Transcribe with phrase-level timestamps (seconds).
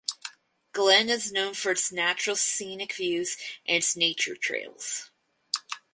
[0.71, 5.11] Glen is known for its natural scenic views and its nature trails.